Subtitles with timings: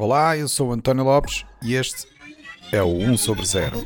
[0.00, 2.06] Olá, eu sou António Lopes e este
[2.70, 3.78] é o 1 sobre 0.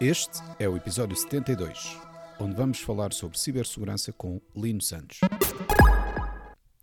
[0.00, 1.98] Este é o episódio 72,
[2.38, 5.18] onde vamos falar sobre cibersegurança com Lino Santos.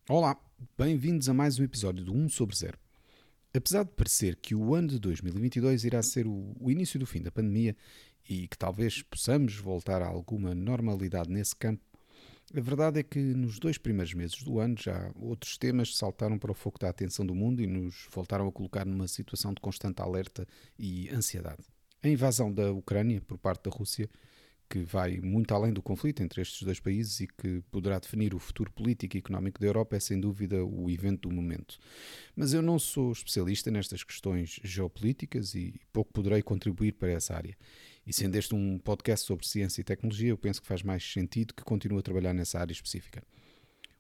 [0.10, 0.38] Olá,
[0.78, 2.78] bem-vindos a mais um episódio do 1 sobre 0.
[3.56, 7.32] Apesar de parecer que o ano de 2022 irá ser o início do fim da
[7.32, 7.74] pandemia
[8.28, 11.82] e que talvez possamos voltar a alguma normalidade nesse campo,
[12.54, 16.52] a verdade é que nos dois primeiros meses do ano já outros temas saltaram para
[16.52, 20.02] o foco da atenção do mundo e nos voltaram a colocar numa situação de constante
[20.02, 20.48] alerta
[20.78, 21.64] e ansiedade.
[22.04, 24.08] A invasão da Ucrânia por parte da Rússia,
[24.70, 28.40] que vai muito além do conflito entre estes dois países e que poderá definir o
[28.40, 31.80] futuro político e económico da Europa, é sem dúvida o evento do momento.
[32.36, 37.58] Mas eu não sou especialista nestas questões geopolíticas e pouco poderei contribuir para essa área.
[38.06, 41.56] E sendo este um podcast sobre ciência e tecnologia, eu penso que faz mais sentido
[41.56, 43.24] que continue a trabalhar nessa área específica.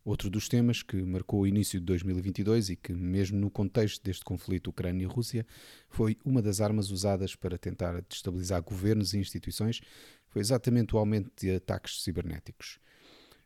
[0.04, 4.24] Outro dos temas que marcou o início de 2022 e que, mesmo no contexto deste
[4.24, 5.44] conflito Ucrânia-Rússia,
[5.90, 9.82] foi uma das armas usadas para tentar destabilizar governos e instituições,
[10.28, 12.78] foi exatamente o aumento de ataques cibernéticos.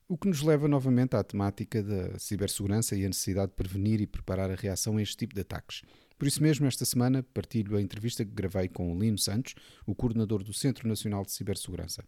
[0.09, 4.08] O que nos leva novamente à temática da cibersegurança e a necessidade de prevenir e
[4.08, 5.84] preparar a reação a este tipo de ataques.
[6.20, 9.95] Por isso mesmo, esta semana partilho a entrevista que gravei com o Lino Santos, o
[9.95, 12.03] coordenador do Centro Nacional de Cibersegurança.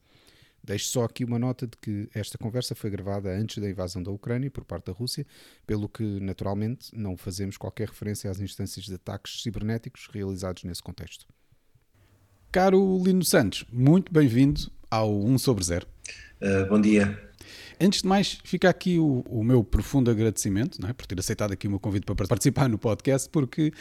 [0.62, 4.12] Deixo só aqui uma nota de que esta conversa foi gravada antes da invasão da
[4.12, 5.26] Ucrânia por parte da Rússia,
[5.66, 11.26] pelo que, naturalmente, não fazemos qualquer referência às instâncias de ataques cibernéticos realizados nesse contexto.
[12.52, 15.88] Caro Lino Santos, muito bem-vindo ao 1 sobre 0.
[16.42, 17.18] Uh, bom dia.
[17.80, 20.92] Antes de mais, fica aqui o, o meu profundo agradecimento é?
[20.92, 23.72] por ter aceitado aqui o meu convite para participar no podcast, porque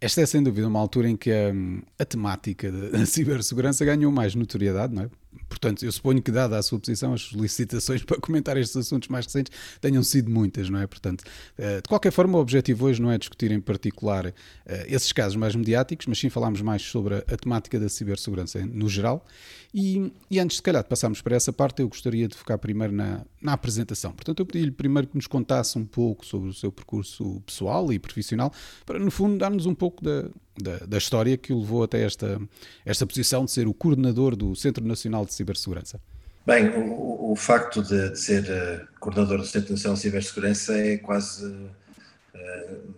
[0.00, 1.52] esta é sem dúvida uma altura em que a,
[1.98, 5.10] a temática da cibersegurança ganhou mais notoriedade, não é?
[5.50, 9.26] Portanto, eu suponho que, dada a sua posição, as solicitações para comentar estes assuntos mais
[9.26, 10.86] recentes tenham sido muitas, não é?
[10.86, 11.24] Portanto,
[11.58, 14.32] eh, de qualquer forma, o objetivo hoje não é discutir em particular
[14.64, 18.88] eh, esses casos mais mediáticos, mas sim falarmos mais sobre a temática da cibersegurança no
[18.88, 19.26] geral.
[19.74, 22.92] E, e antes, se calhar, de passarmos para essa parte, eu gostaria de focar primeiro
[22.92, 24.12] na, na apresentação.
[24.12, 27.98] Portanto, eu pedi-lhe primeiro que nos contasse um pouco sobre o seu percurso pessoal e
[27.98, 28.52] profissional,
[28.84, 30.28] para, no fundo, dar-nos um pouco da,
[30.60, 32.40] da, da, história que o levou até esta,
[32.84, 36.00] esta posição de ser o coordenador do Centro Nacional de Cibersegurança?
[36.46, 40.96] Bem, o, o facto de, de ser uh, coordenador do Centro Nacional de Cibersegurança é
[40.96, 41.46] quase.
[41.46, 41.70] Uh,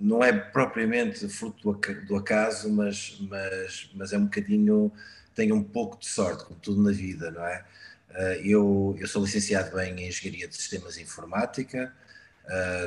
[0.00, 1.72] não é propriamente fruto
[2.06, 4.92] do, acaso, mas, mas, mas é um bocadinho.
[5.34, 7.64] tem um pouco de sorte, como tudo na vida, não é?
[8.10, 11.92] Uh, eu, eu sou licenciado em Engenharia de Sistemas e Informática,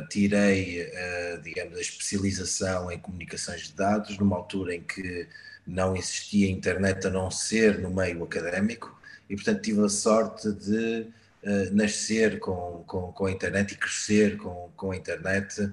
[0.09, 0.91] tirei,
[1.41, 5.27] digamos, a especialização em comunicações de dados, numa altura em que
[5.65, 8.95] não existia internet a não ser no meio académico,
[9.29, 11.07] e portanto tive a sorte de
[11.43, 15.71] uh, nascer com, com, com, a internet e crescer com, com a internet,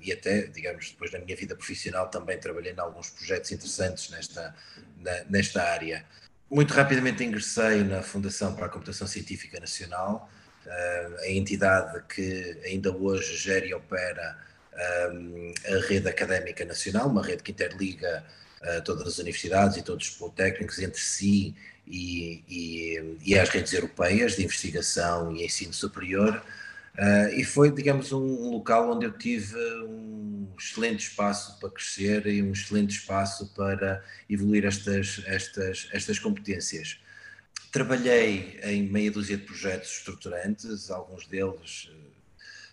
[0.00, 4.54] e até, digamos, depois na minha vida profissional também trabalhei em alguns projetos interessantes nesta,
[4.98, 6.04] na, nesta área.
[6.50, 10.30] Muito rapidamente ingressei na Fundação para a Computação Científica Nacional,
[11.20, 14.38] a entidade que ainda hoje gera e opera
[14.74, 18.24] a rede académica nacional, uma rede que interliga
[18.84, 21.54] todas as universidades e todos os politécnicos entre si
[21.86, 26.42] e, e, e as redes europeias de investigação e ensino superior.
[26.94, 32.24] Uh, e foi, digamos, um, um, local onde eu tive um excelente espaço para crescer
[32.26, 36.98] e um excelente espaço para evoluir estas, estas, estas competências.
[37.72, 41.90] Trabalhei em meia dúzia de projetos estruturantes, alguns deles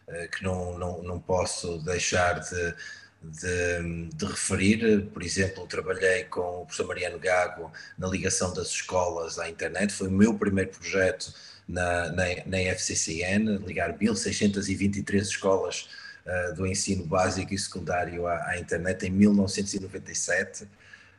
[0.07, 2.75] uh, que não, não, não posso deixar de,
[3.21, 5.09] de, de, referir.
[5.13, 10.07] Por exemplo, trabalhei com o professor Mariano Gago na ligação das escolas à internet, foi
[10.07, 11.33] o meu primeiro projeto
[11.67, 15.89] na, na, na FCCN, ligar 1623 escolas
[16.25, 20.67] uh, do ensino básico e secundário à, à internet em 1997.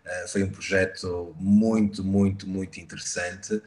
[0.04, 3.62] Eh, foi um projeto muito, muito, muito interessante.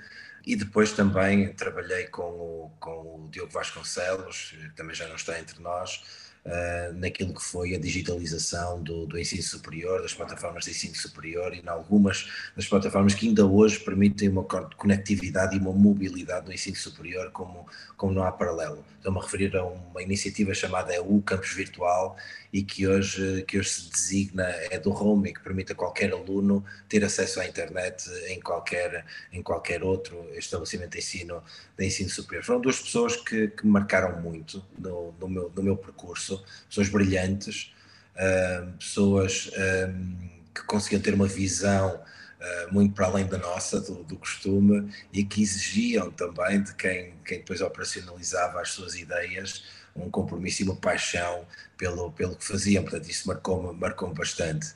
[0.45, 5.39] E depois também trabalhei com o, com o Diogo Vasconcelos, que também já não está
[5.39, 6.03] entre nós,
[6.45, 11.53] uh, naquilo que foi a digitalização do, do ensino superior, das plataformas de ensino superior
[11.53, 16.53] e em algumas das plataformas que ainda hoje permitem uma conectividade e uma mobilidade no
[16.53, 17.65] ensino superior como,
[17.97, 18.83] como não há paralelo.
[18.97, 22.17] Estou-me a referir a uma iniciativa chamada EU Campus Virtual
[22.51, 26.63] e que hoje, que hoje se designa é do roaming, que permite a qualquer aluno
[26.89, 31.43] ter acesso à internet em qualquer, em qualquer outro estabelecimento de ensino,
[31.77, 32.43] de ensino superior.
[32.43, 36.34] Foram duas pessoas que, que me marcaram muito no, no, meu, no meu percurso,
[36.67, 37.73] pessoas brilhantes,
[38.15, 39.51] uh, pessoas
[39.89, 44.91] um, que conseguiam ter uma visão uh, muito para além da nossa, do, do, costume,
[45.11, 49.63] e que exigiam também de quem, quem depois operacionalizava as suas ideias
[49.95, 51.45] um compromisso e uma paixão
[51.77, 54.73] pelo, pelo que faziam, portanto isso marcou-me marcou bastante.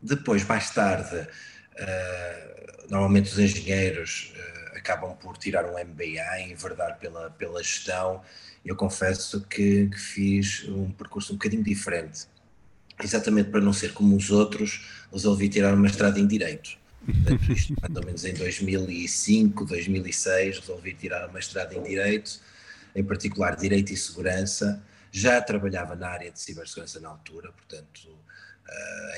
[0.00, 7.30] Depois, mais tarde, uh, normalmente os engenheiros uh, acabam por tirar um MBA enverdar pela,
[7.30, 8.22] pela gestão,
[8.64, 12.32] eu confesso que, que fiz um percurso um bocadinho diferente
[13.02, 16.78] exatamente para não ser como os outros, resolvi tirar uma mestrado em Direito.
[17.50, 22.40] Isto, mais ou menos em 2005, 2006, resolvi tirar uma mestrado em Direito,
[22.94, 24.82] em particular Direito e Segurança.
[25.10, 28.08] Já trabalhava na área de cibersegurança na altura, portanto,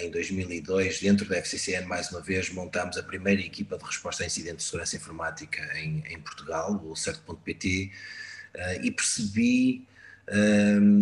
[0.00, 4.26] em 2002, dentro da FCCN, mais uma vez, montámos a primeira equipa de resposta a
[4.26, 7.92] incidentes de segurança informática em, em Portugal, o Certo.pt,
[8.82, 9.86] e percebi,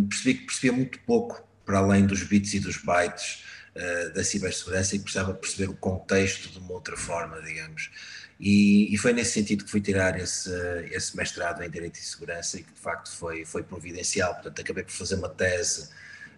[0.09, 3.45] percebi que percebia muito pouco para além dos bits e dos bytes
[3.77, 7.91] uh, da cibersegurança e precisava perceber o contexto de uma outra forma, digamos.
[8.39, 10.51] E, e, foi nesse sentido que fui tirar esse,
[10.91, 14.35] esse mestrado em Direito e Segurança e que de facto foi, foi providencial.
[14.35, 15.85] Portanto, acabei por fazer uma tese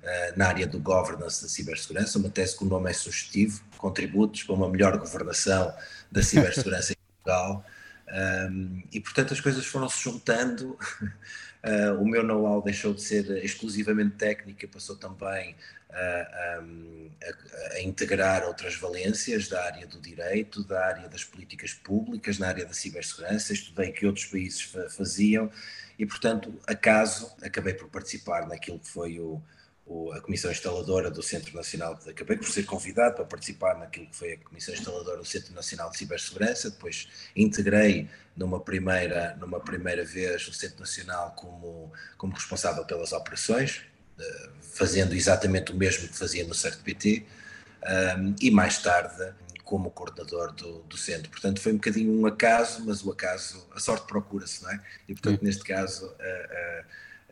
[0.03, 4.43] uh, na área do governance da cibersegurança, uma tese com o nome é sugestivo, contributos
[4.43, 5.75] para uma melhor governação
[6.13, 7.65] da cibersegurança em Portugal.
[8.15, 10.79] Um, e portanto as coisas foram se juntando.
[11.65, 15.57] Uh, o meu know-how deixou de ser exclusivamente técnica, passou também
[15.91, 22.39] a, a, a, integrar outras valências da área do direito, da área das políticas públicas,
[22.39, 25.51] na área da cibersegurança, estudei que outros países faziam.
[25.99, 29.41] E, portanto, acaso, acabei por participar naquilo que foi o,
[30.15, 34.17] a comissão instaladora do Centro Nacional, de, acabei por ser convidado para participar naquilo que
[34.17, 40.05] foi a comissão instaladora do Centro Nacional de Cibersegurança, depois integrei numa primeira, numa primeira
[40.05, 43.83] vez o Centro Nacional como, como responsável pelas operações,
[44.61, 47.25] fazendo exatamente o mesmo que fazia no CERT-PT,
[48.41, 49.35] e mais tarde
[49.65, 51.31] como coordenador do, do, centro.
[51.31, 54.81] Portanto, foi um bocadinho um acaso, mas o acaso, a sorte procura-se, não é?
[55.09, 56.85] E, portanto, neste caso, uh, uh,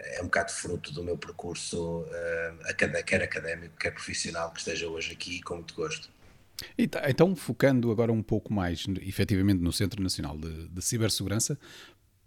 [0.02, 2.75] é um bocado fruto do meu percurso, uh,
[3.06, 6.10] quer académico, quer profissional, que esteja hoje aqui com muito gosto.
[6.90, 11.58] Tá, então, focando agora um pouco mais, efetivamente, no Centro Nacional de, de Cibersegurança,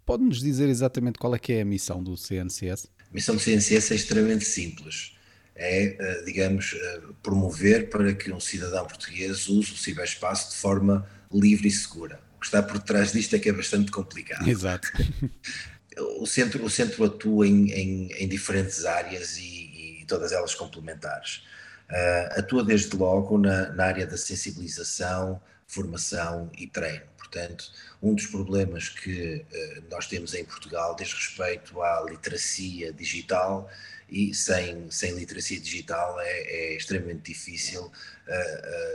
[0.04, 2.88] pode-nos dizer exatamente qual é que é a missão do CNCS?
[3.10, 5.14] A missão do CNCS é extremamente simples.
[5.58, 11.08] É, eh, digamos, eh, promover para que um cidadão português use o ciberespaço de forma
[11.32, 12.20] livre e segura.
[12.36, 14.46] O que está por trás disto é que é bastante complicado.
[14.46, 14.88] Exato.
[15.98, 21.42] o centro, o centro atua em, em, em diferentes áreas e, e, todas elas complementares.
[21.90, 27.04] Uh, atua desde logo na, na, área da sensibilização, formação e treino.
[27.16, 27.70] Portanto,
[28.02, 33.68] um dos problemas que uh, nós temos em Portugal diz respeito à literacia digital
[34.08, 36.40] e sem, sem literacia digital é,
[36.72, 37.92] é extremamente difícil uh,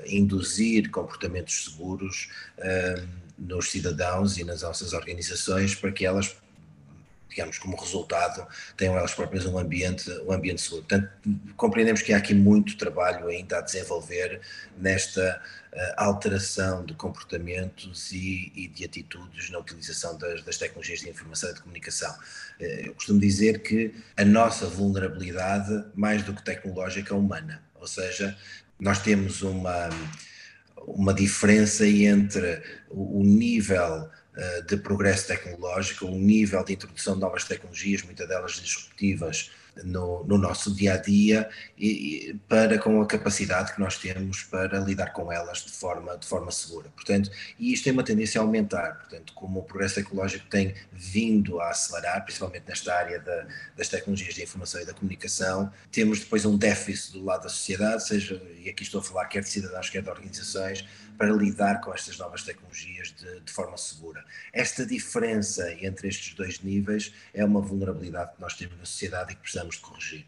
[0.06, 2.30] induzir comportamentos seguros
[3.38, 6.36] nos cidadãos e nas nossas organizações para que elas
[7.32, 8.46] digamos, como resultado,
[8.76, 10.84] tenham elas próprias um ambiente, um ambiente seguro.
[10.84, 11.10] Portanto,
[11.56, 14.42] compreendemos que há aqui muito trabalho ainda a desenvolver
[14.78, 15.42] nesta
[15.72, 21.50] uh, alteração de comportamentos e, e, de atitudes na utilização das, das, tecnologias de informação
[21.50, 22.12] e de comunicação.
[22.60, 27.88] Uh, eu costumo dizer que a nossa vulnerabilidade, mais do que tecnológica, é humana, ou
[27.88, 28.38] seja,
[28.78, 29.90] nós temos uma,
[30.86, 34.10] uma diferença entre o, o nível
[34.68, 39.52] de progresso tecnológico, um nível de introdução de novas tecnologias, muitas delas disruptivas,
[39.84, 44.44] no, no, nosso dia a dia e, e, para com a capacidade que nós temos
[44.44, 46.90] para lidar com elas de forma, de forma segura.
[46.96, 51.60] Portanto, e isto tem uma tendência a aumentar, portanto, como o progresso ecológico tem vindo
[51.62, 56.46] a acelerar, principalmente nesta área da, das tecnologias de informação e da comunicação, temos depois
[56.46, 59.90] um déficit do lado da sociedade, seja, e aqui estou a falar quer de cidadãos,
[59.90, 60.86] quer de organizações,
[61.22, 64.26] para lidar com estas novas tecnologias de, de forma segura.
[64.52, 69.36] Esta diferença entre estes dois níveis é uma vulnerabilidade que nós temos na sociedade e
[69.36, 70.26] que precisamos de corrigir.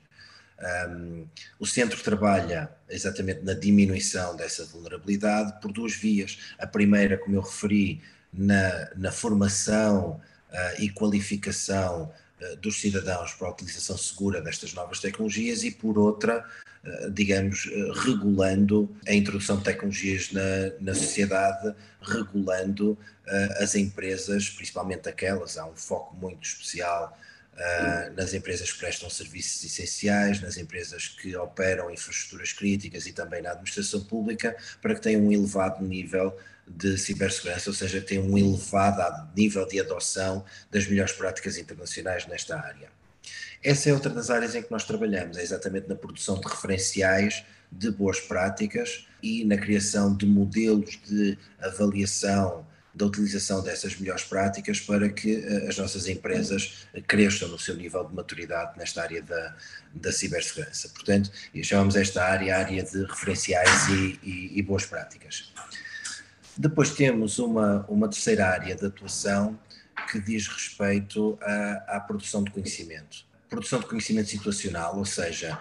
[0.88, 1.26] Um,
[1.60, 6.38] o centro trabalha exatamente na diminuição dessa vulnerabilidade por duas vias.
[6.60, 8.00] A primeira, como eu referi,
[8.32, 10.22] na, na formação
[10.52, 12.14] uh, e qualificação
[12.62, 16.46] dos cidadãos para a utilização segura destas novas tecnologias, e por outra,
[16.84, 17.70] uh, digamos,
[18.04, 20.42] regulando a introdução de tecnologias na,
[20.80, 22.98] na sociedade, regulando
[23.62, 27.18] as empresas, principalmente aquelas, há um foco muito especial
[27.54, 33.44] Uh, nas empresas que prestam serviços essenciais, nas empresas que operam infraestruturas críticas e também
[33.44, 36.36] na administração pública, para que tenham um elevado nível
[36.68, 42.58] de cibersegurança, ou seja, tenham um elevado nível de adoção das melhores práticas internacionais nesta
[42.60, 42.90] área.
[43.64, 47.46] Essa é outra das áreas em que nós trabalhamos, é exatamente na produção de referenciais
[47.72, 54.80] de boas práticas e na criação de modelos de avaliação da utilização dessas melhores práticas
[54.80, 59.56] para que uh, as nossas empresas cresçam no seu nível de maturidade nesta área da,
[59.94, 60.90] da cibersegurança.
[60.90, 61.32] Portanto,
[61.64, 65.52] chamamos esta área área de referenciais e, e, e boas práticas.
[66.56, 69.60] Depois temos uma, uma terceira área de atuação
[70.12, 73.26] que diz respeito à, à produção de conhecimento.
[73.50, 75.60] Produção de conhecimento situacional, ou seja,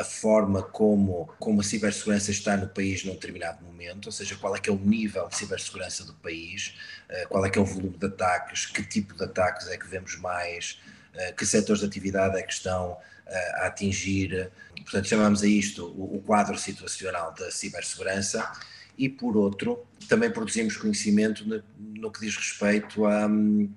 [0.00, 4.54] a forma como, como a cibersegurança está no país num determinado momento, ou seja, qual
[4.54, 6.74] é que é o nível de cibersegurança do país,
[7.08, 9.86] eh, qual é que é o volume de ataques, que tipo de ataques é que
[9.86, 10.80] vemos mais,
[11.14, 14.50] eh, que setores de atividade é que estão eh, a atingir.
[14.82, 18.52] Portanto, chamamos a isto o quadro situacional da cibersegurança
[18.96, 21.44] e, por outro, também produzimos conhecimento
[21.78, 23.72] no, que diz respeito a, hum,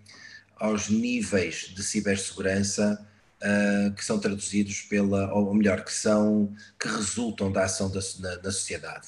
[0.58, 3.07] aos níveis de cibersegurança
[3.42, 8.36] uh, que são traduzidos pela, ou melhor, que são, que resultam da ação da, na,
[8.36, 9.08] da sociedade.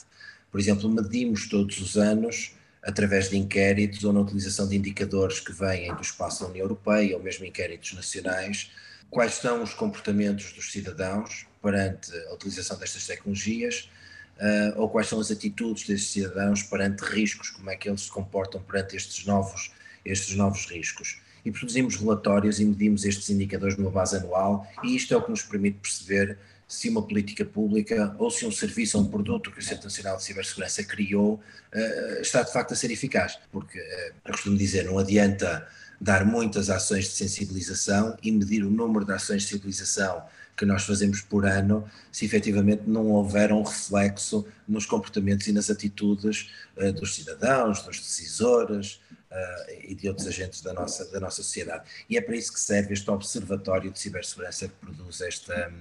[0.51, 5.51] Por exemplo, medimos todos os anos, através de inquéritos ou na utilização de indicadores que
[5.51, 8.71] vêm do espaço da União Europeia ou mesmo inquéritos nacionais,
[9.09, 13.89] quais são os comportamentos dos cidadãos perante a utilização destas tecnologias,
[14.37, 18.09] uh, ou quais são as atitudes destes cidadãos perante riscos, como é que eles se
[18.09, 19.71] comportam perante estes novos,
[20.05, 25.13] estes novos riscos e produzimos relatórios e medimos estes indicadores numa base anual e isto
[25.13, 26.37] é o que nos permite perceber
[26.69, 30.17] se uma política pública ou se um serviço ou um produto que o Centro Nacional
[30.17, 31.33] de Cibersegurança criou
[31.73, 33.39] uh, está de facto a ser eficaz.
[33.51, 35.67] Porque, uh, eu costumo dizer, não adianta
[35.99, 40.21] dar muitas ações de sensibilização e medir o número de ações de sensibilização
[40.55, 45.71] que nós fazemos por ano, se efetivamente não houver um reflexo nos comportamentos e nas
[45.71, 51.37] atitudes uh, dos cidadãos, dos decisores, uh, e de outros agentes da nossa, da nossa
[51.37, 51.89] sociedade.
[52.09, 55.73] E é para isso que serve este Observatório de Cibersegurança que produz esta,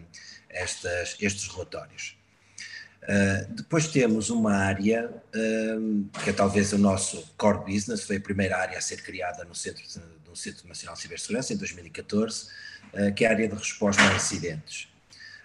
[0.48, 2.16] estas, estes relatórios.
[3.02, 8.20] Uh, depois temos uma área uh, que é talvez o nosso core business, foi a
[8.20, 9.82] primeira área a ser criada no Centro,
[10.26, 12.48] no Centro Nacional de Cibersegurança em 2014,
[12.92, 14.88] uh, que é a área de resposta a incidentes.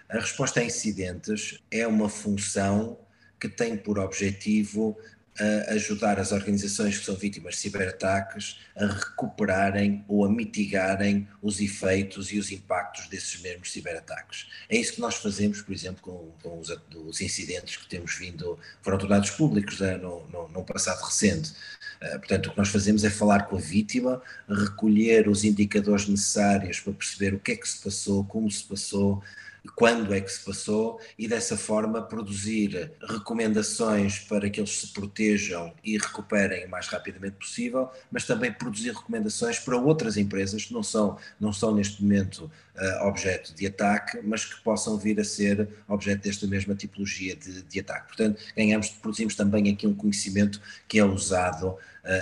[0.08, 2.98] A resposta a incidentes é uma função
[3.40, 4.98] que tem por objetivo
[5.38, 11.60] a ajudar as organizações que são vítimas de ciberataques a recuperarem ou a mitigarem os
[11.60, 14.46] efeitos e os impactos desses mesmos ciberataques.
[14.68, 18.98] É isso que nós fazemos, por exemplo, com, com os, incidentes que temos vindo, foram
[18.98, 21.52] tornados públicos né, no, no, no, passado recente.
[22.00, 26.80] Uh, portanto, o que nós fazemos é falar com a vítima, recolher os indicadores necessários
[26.80, 29.22] para perceber o que é que se passou, como se passou,
[29.68, 35.72] quando é que se passou e dessa forma produzir recomendações para que eles se protejam
[35.82, 40.82] e recuperem o mais rapidamente possível, mas também produzir recomendações para outras empresas que não
[40.82, 45.68] são, não são neste momento uh, objeto de ataque, mas que possam vir a ser
[45.88, 48.08] objeto desta mesma tipologia de, de ataque.
[48.08, 51.78] Portanto, ganhamos, produzimos também aqui um conhecimento que é usado uh,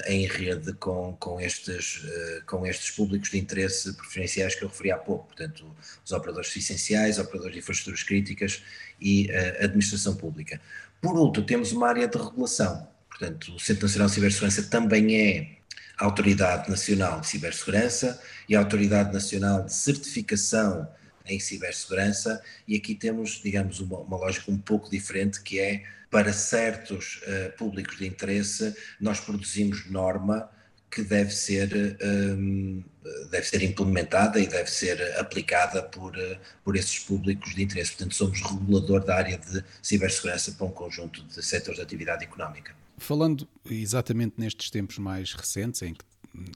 [0.06, 4.92] em rede com, com, estes, uh, com estes públicos de interesse preferenciais que eu referi
[4.92, 5.64] há pouco, portanto,
[6.04, 8.62] os operadores essenciais, operadores de infraestruturas críticas
[9.00, 10.60] e a administração pública.
[11.00, 15.61] Por último, temos uma área de regulação, portanto, o Centro Nacional de Cibersegurança também é
[16.04, 20.88] Autoridade Nacional de Cibersegurança e a Autoridade Nacional de Certificação
[21.26, 26.32] em Cibersegurança, e aqui temos, digamos, uma, uma lógica um pouco diferente, que é para
[26.32, 30.50] certos uh, públicos de interesse, nós produzimos norma
[30.90, 36.76] que deve ser, um, ehm, deve ser implementada e deve ser aplicada por, uh, por
[36.76, 37.92] esses públicos de interesse.
[37.92, 42.81] Portanto, somos regulador da área de cibersegurança para um conjunto de setores de atividade económica.
[43.02, 46.04] Falando exatamente nestes tempos mais recentes, em que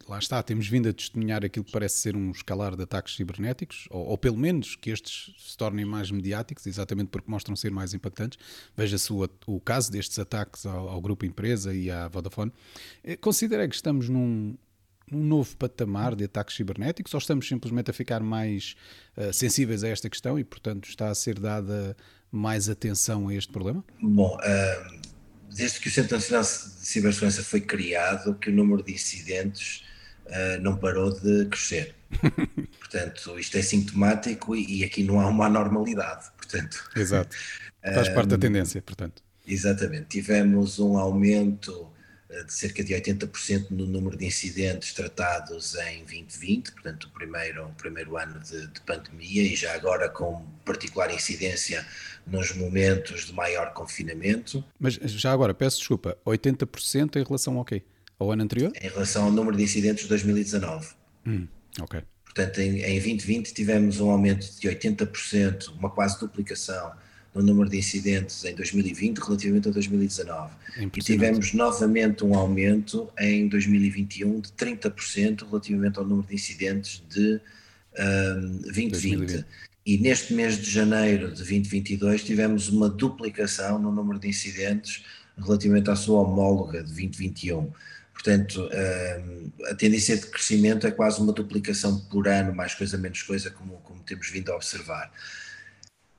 [0.09, 3.89] lá está, temos vindo a testemunhar aquilo que parece ser um escalar de ataques cibernéticos,
[3.91, 7.95] ou, ou pelo menos que estes se tornem mais mediáticos, exatamente porque mostram ser mais
[7.95, 8.39] impactantes.
[8.77, 12.53] Veja-se o, o, caso destes ataques ao, ao, grupo empresa e à Vodafone.
[13.03, 14.57] Eh, considera que estamos num,
[15.11, 18.77] num novo patamar de ataques cibernéticos ou estamos simplesmente a ficar mais
[19.17, 21.97] uh, sensíveis a esta questão e, portanto, está a ser dada
[22.31, 23.85] mais atenção a este problema?
[24.01, 25.16] Bom, uh
[25.57, 29.83] desde que o Centro Nacional de Cibersegurança foi criado, que o número de incidentes
[30.27, 31.95] uh, não parou de crescer.
[32.79, 36.31] Portanto, isto é sintomático e, e, aqui não há uma anormalidade.
[36.37, 37.35] Portanto, Exato.
[37.83, 39.23] Faz parte da tendência, portanto.
[39.47, 40.07] Exatamente.
[40.09, 41.89] Tivemos um aumento
[42.29, 47.75] de cerca de 80% no número de incidentes tratados em 2020, portanto, o primeiro, o
[47.75, 51.87] primeiro ano de, de, pandemia, e já agora com particular incidência
[52.27, 54.65] nos momentos de maior confinamento.
[54.79, 57.83] Mas já agora, peço desculpa, 80% em relação ao quê?
[58.19, 58.73] Ao ano anterior?
[58.81, 60.89] Em relação ao número de incidentes de 2019.
[61.27, 61.47] Hum,
[61.81, 62.03] ok.
[62.25, 66.93] Portanto, em, em 2020 tivemos um aumento de 80%, uma quase duplicação
[67.37, 70.53] no número de incidentes em 2020 relativamente a 2019.
[70.97, 77.41] E tivemos novamente um aumento em 2021 de 30% relativamente ao número de incidentes de
[77.99, 78.91] um, 2020.
[78.91, 79.47] 2020.
[79.85, 85.05] E neste mês de janeiro de 2022 tivemos uma duplicação no número de incidentes
[85.39, 87.71] relativamente à sua homóloga de 2021.
[88.13, 88.69] Portanto,
[89.71, 93.75] a tendência de crescimento é quase uma duplicação por ano, mais coisa, menos coisa, como,
[93.85, 95.13] como temos vindo a observar.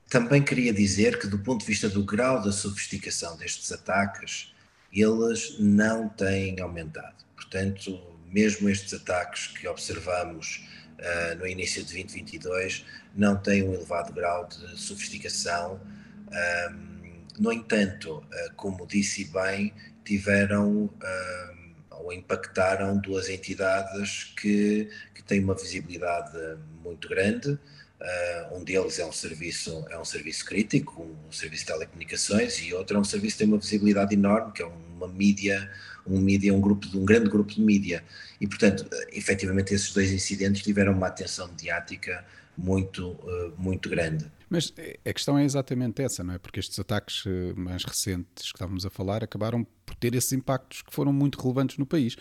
[0.08, 4.54] Também queria dizer que, do ponto de vista do grau da sofisticação destes ataques,
[4.92, 7.24] eles não têm aumentado.
[7.36, 8.00] Portanto,
[8.30, 10.66] mesmo estes ataques que observamos
[10.98, 15.80] uh, no início de 2022 não têm um elevado grau de sofisticação.
[16.70, 19.74] Um, no entanto, uh, como disse bem,
[20.04, 20.84] tiveram.
[20.84, 21.58] Uh,
[22.00, 26.38] ou impactaram duas entidades que, que têm uma visibilidade
[26.82, 27.58] muito grande.
[28.00, 32.72] Uh, um deles é um serviço é um serviço crítico, um serviço de telecomunicações, e
[32.72, 35.68] outro é um serviço que tem uma visibilidade enorme, que é uma mídia,
[36.06, 38.04] um mídia, um grupo um grande grupo de mídia.
[38.40, 42.24] E portanto, efetivamente esses dois incidentes tiveram uma atenção mediática
[42.56, 44.30] muito uh, muito grande.
[44.50, 44.72] Mas
[45.04, 46.38] a questão é exatamente essa, não é?
[46.38, 50.80] Porque estes ataques eh, mais recentes que estávamos a falar acabaram por ter esses impactos
[50.80, 52.16] que foram muito relevantes no país.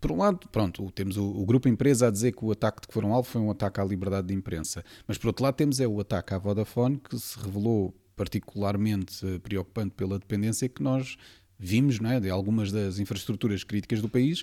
[0.00, 2.88] Por um lado, pronto, temos o, o grupo empresa a dizer que o ataque de
[2.88, 4.84] que foram alvo foi um ataque à liberdade de imprensa.
[5.06, 9.38] Mas por outro lado, temos é o ataque à Vodafone, que se revelou particularmente eh,
[9.38, 11.16] preocupante pela dependência que nós
[11.58, 14.42] vimos não é, de algumas das infraestruturas críticas do país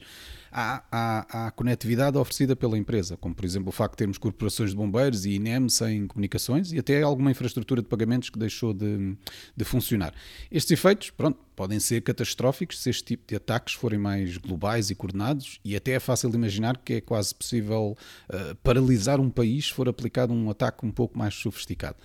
[0.54, 4.76] à, à, conectividade oferecida pela empresa, como por exemplo o facto de termos corporações de
[4.76, 9.18] bombeiros e INEM sem comunicações e até alguma infraestrutura de pagamentos que deixou de,
[9.58, 10.14] de funcionar.
[10.52, 14.96] Estes efeitos, pronto, podem ser catastróficos se este tipo de ataques forem mais globais e
[14.96, 17.98] coordenados e até é fácil de imaginar que é quase possível
[18.30, 21.98] uh, paralisar um país se for aplicado um ataque um pouco mais sofisticado.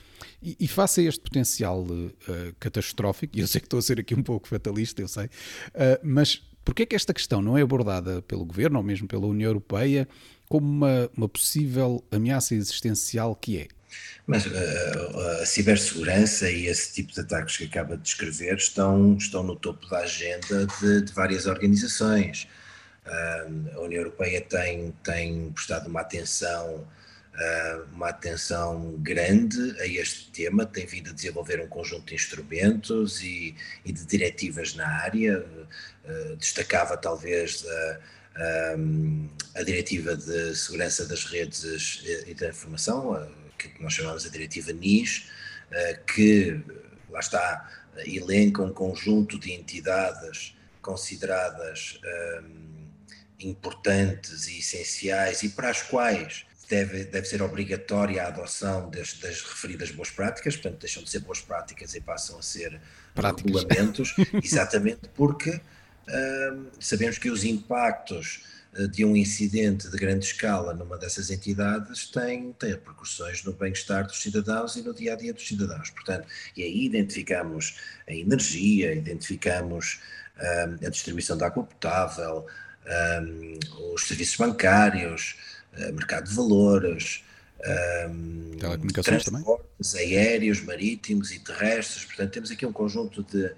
[0.43, 4.01] E, e face a este potencial uh, catastrófico, e eu sei que estou a ser
[4.01, 5.31] aqui um pouco fatalista, eu sei, uh,
[6.03, 9.49] mas porquê é que esta questão não é abordada pelo Governo ou mesmo pela União
[9.49, 10.07] Europeia
[10.51, 13.69] como uma, uma possível ameaça existencial que é?
[14.27, 19.43] Mas uh, a cibersegurança e esse tipo de ataques que acaba de descrever estão, estão
[19.43, 22.47] no topo da agenda de, de várias organizações.
[23.07, 26.87] Uh, a União Europeia tem, tem prestado uma atenção,
[27.93, 33.55] uma atenção grande a este tema, tem vindo a desenvolver um conjunto de instrumentos e,
[33.85, 35.45] e de diretivas na área.
[36.39, 37.99] destacava talvez a,
[39.61, 45.29] a diretiva de segurança das redes e da informação, que nós chamamos a diretiva NIS,
[45.71, 46.61] eh, que,
[47.11, 47.69] lá está,
[48.07, 52.01] elenca um conjunto de entidades consideradas
[53.41, 59.43] importantes e essenciais e para as quais deve, deve ser obrigatória a adoção das, das,
[59.43, 62.81] referidas boas práticas, portanto deixam de ser boas práticas e passam a ser
[63.15, 63.63] práticas.
[63.63, 65.61] regulamentos, exatamente porque
[66.09, 68.43] um, sabemos que os impactos
[68.79, 74.07] eh, de um incidente de grande escala numa dessas entidades tem, tem repercussões no bem-estar
[74.07, 75.91] dos cidadãos e no dia a dia dos cidadãos.
[75.91, 80.01] Portanto, e aí identificamos a energia, identificamos
[80.39, 82.47] um, a distribuição de água potável,
[83.23, 83.59] um,
[83.95, 85.37] os serviços bancários,
[85.93, 87.25] mercado de valores.
[88.09, 89.45] Um, Telecomunicações também?
[89.97, 92.05] aéreos, marítimos e terrestres.
[92.05, 93.53] Portanto, temos aqui um conjunto de,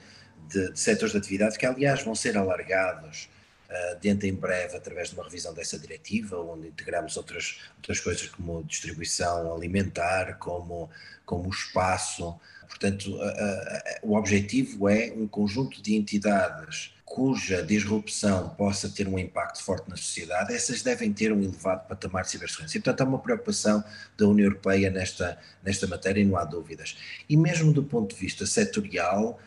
[0.49, 3.29] de, de setores de atividade que, aliás, vão ser alargados
[3.69, 8.27] uh, dentro em breve através de uma revisão dessa diretiva, onde integramos outras, outras coisas
[8.29, 10.89] como distribuição alimentar, como,
[11.27, 12.39] como espaço.
[12.69, 19.19] Portanto, uh, uh, o objetivo é um conjunto de entidades cuja disrupção possa ter um
[19.19, 22.79] impacto forte na sociedade, essas devem ter um elevado patamar de cibersegurança.
[22.79, 23.83] E, portanto, há uma preocupação
[24.17, 26.97] da União Europeia nesta, nesta matéria e não há dúvidas.
[27.29, 29.41] E mesmo do ponto de vista setorial,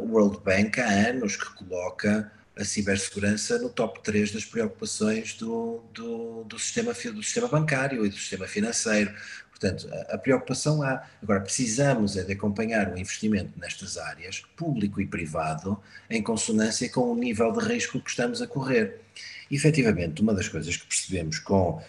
[0.00, 5.82] o World Bank há anos que coloca a cibersegurança no top 3 das preocupações do,
[5.92, 9.14] do, do, sistema, do sistema bancário e do sistema financeiro.
[9.62, 11.06] Portanto, a, preocupação há.
[11.22, 17.12] Agora, precisamos é de acompanhar o investimento nestas áreas, público e privado, em consonância com
[17.12, 19.00] o nível de risco que estamos a correr.
[19.48, 21.80] E, efetivamente, uma das coisas que percebemos com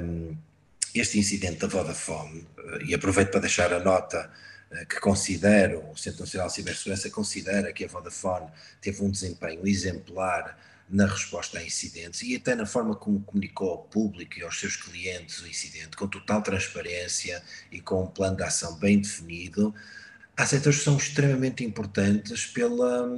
[0.00, 0.36] um,
[0.94, 4.30] este incidente da Vodafone, eh, e aproveito para deixar a nota
[4.70, 8.46] eh, que considero, o Centro Nacional de Cibersegurança considera que a Vodafone
[8.80, 10.56] teve um desempenho exemplar
[10.88, 14.76] na resposta a incidentes e até na forma como comunicou ao público e aos seus
[14.76, 19.74] clientes o incidente, com total transparência e com um plano de ação bem definido.
[20.36, 23.08] Há setores que são extremamente importantes pela,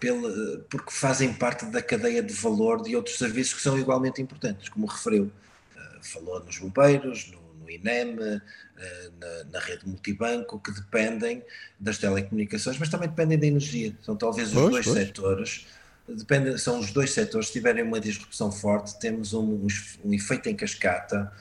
[0.00, 4.68] pela, porque fazem parte da cadeia de valor de outros serviços que são igualmente importantes,
[4.68, 5.30] como referiu
[6.00, 11.42] falou nos bombeiros, no, no INEM, na, na, rede multibanco, que dependem
[11.78, 13.96] das telecomunicações, mas também dependem da energia.
[14.02, 14.98] São talvez os pois, dois pois.
[14.98, 15.66] setores
[16.16, 19.66] depende, são os dois setores, se tiverem uma disrupção forte, temos um,
[20.04, 21.32] um, efeito em cascata,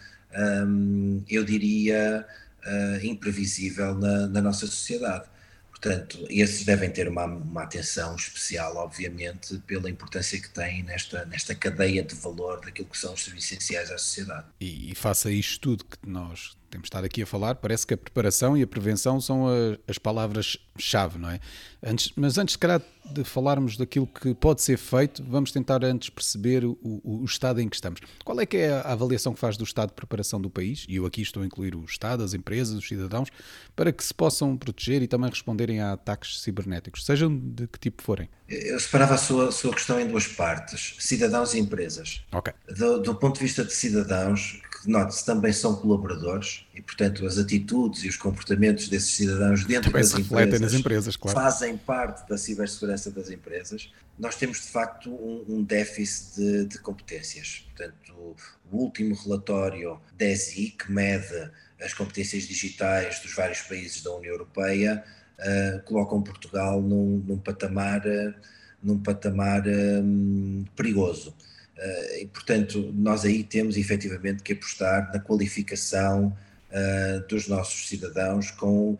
[0.67, 2.25] um, eu diria,
[2.65, 5.25] uh, imprevisível na, na, nossa sociedade.
[5.69, 11.53] Portanto, esses devem ter uma, uma, atenção especial, obviamente, pela importância que têm nesta, nesta
[11.53, 14.47] cadeia de valor daquilo que são os serviços essenciais à sociedade.
[14.60, 17.97] E, e faça isto tudo que nós temos estado aqui a falar, parece que a
[17.97, 19.51] preparação e a prevenção são a,
[19.87, 21.39] as palavras-chave, não é?
[21.83, 26.09] Antes, mas antes, de calhar, de falarmos daquilo que pode ser feito, vamos tentar antes
[26.09, 27.99] perceber o, o, o, estado em que estamos.
[28.23, 30.85] Qual é que é a avaliação que faz do estado de preparação do país?
[30.87, 33.29] E eu aqui estou a incluir o Estado, as empresas, os cidadãos,
[33.75, 38.03] para que se possam proteger e também responderem a ataques cibernéticos, sejam de que tipo
[38.03, 38.29] forem.
[38.49, 42.23] Eu separava a sua, sua questão em duas partes, cidadãos e empresas.
[42.31, 42.53] Ok.
[42.77, 47.38] Do, do ponto de vista de cidadãos, que note-se também são colaboradores e, portanto, as
[47.38, 51.38] atitudes e os comportamentos desses cidadãos dentro das empresas, nas empresas claro.
[51.38, 53.91] fazem parte da cibersegurança das empresas.
[54.17, 57.65] Nós temos, de facto, um, um déficit de, de, competências.
[57.75, 58.36] Portanto,
[58.71, 65.03] o último relatório DESI, que mede as competências digitais dos vários países da União Europeia,
[65.39, 68.34] uh, colocam Portugal num, num patamar, uh,
[68.82, 71.34] num patamar um, perigoso.
[71.78, 76.36] Uh, e, portanto, nós aí temos efetivamente que apostar na qualificação
[76.71, 78.97] uh, dos nossos cidadãos com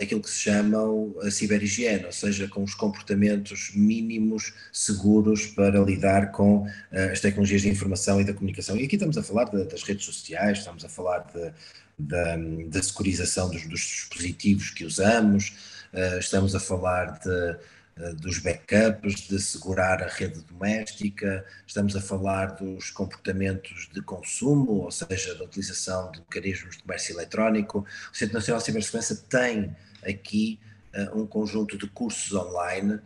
[0.00, 0.78] aquilo que se chama
[1.22, 6.68] a ciberhigiene, ou seja, com os comportamentos mínimos seguros para lidar com uh,
[7.12, 8.76] as tecnologias de informação e da comunicação.
[8.76, 11.52] E aqui estamos a falar de, das redes sociais, estamos a falar de,
[11.98, 12.36] da,
[12.68, 15.73] da securização dos, dos, dispositivos que usamos,
[16.18, 17.56] estamos a falar de
[17.96, 24.82] eh, dos backups, de segurar a rede doméstica, estamos a falar dos comportamentos de consumo,
[24.82, 27.86] ou seja, da utilização de mecanismos de comércio eletrónico.
[28.12, 30.58] O Centro Nacional de Cibersegurança tem aqui
[30.92, 33.00] uh, um conjunto de cursos online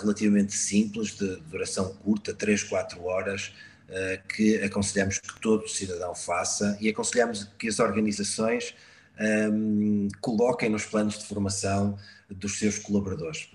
[0.00, 3.52] relativamente simples, de duração curta, 3, 4 horas,
[4.28, 8.74] que aconselhamos que todo cidadão faça e aconselhamos que as organizações
[9.20, 11.98] um, coloquem nos planos de formação
[12.30, 13.48] dos seus colaboradores,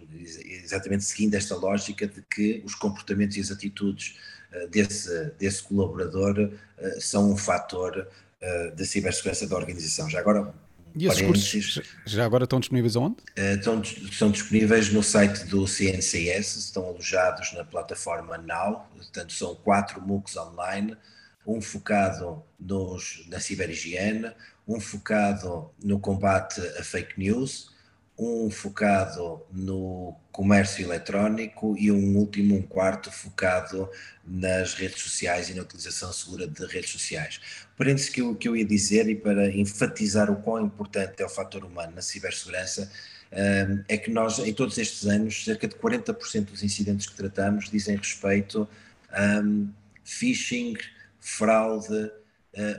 [0.63, 4.17] exatamente seguindo esta lógica de que os comportamentos e as atitudes
[4.53, 8.07] uh, desse, desse colaborador uh, são um fator
[8.41, 10.09] uh, da cibersegurança da organização.
[10.09, 10.53] Já agora,
[10.95, 13.17] e esses cursos já agora estão disponíveis onde?
[13.35, 20.01] Estão, estão disponíveis no site do CNCS, estão alojados na plataforma Now, portanto são quatro
[20.01, 20.97] MOOCs online,
[21.45, 24.31] um focado nos, na ciberhigiene,
[24.67, 27.71] um focado no combate a fake news,
[28.19, 33.89] um focado no comércio eletrónico e um último, um quarto, focado
[34.25, 37.39] nas redes sociais e na utilização segura de redes sociais.
[37.77, 41.63] Parênteses que que eu ia dizer, e para enfatizar o quão importante é o fator
[41.63, 42.91] humano na cibersegurança,
[43.31, 47.69] hum, é que nós, em todos estes anos, cerca de 40% dos incidentes que tratamos
[47.69, 48.67] dizem respeito
[49.11, 49.69] a um,
[50.03, 50.75] phishing,
[51.19, 52.11] fraude,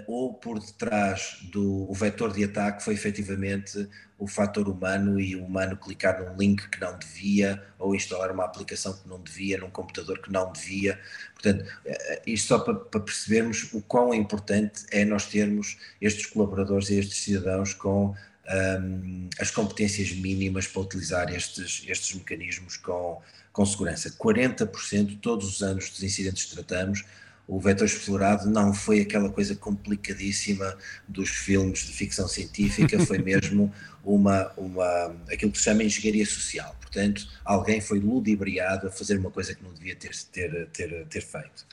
[0.06, 3.88] ou por detrás do vetor de ataque foi efetivamente
[4.18, 8.44] o fator humano e o humano clicar num link que não devia ou instalar uma
[8.44, 10.98] aplicação que não devia num computador que não devia.
[11.34, 16.90] Portanto, uh, isto só para, para, percebermos o quão importante é nós termos estes colaboradores
[16.90, 18.14] e estes cidadãos com
[18.48, 23.20] um, as competências mínimas para utilizar estes, estes mecanismos com,
[23.52, 24.10] com segurança.
[24.10, 27.04] 40% todos os anos dos incidentes que tratamos
[27.48, 30.76] o vetor explorado não foi aquela coisa complicadíssima
[31.08, 33.72] dos filmes de ficção científica, foi mesmo
[34.04, 36.76] uma, uma, aquilo que se chama engenharia social.
[36.78, 41.22] Portanto, alguém foi ludibriado a fazer uma coisa que não devia ter, ter, ter, ter
[41.22, 41.66] feito.